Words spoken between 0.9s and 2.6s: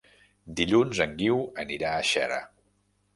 en Guiu anirà a Xera.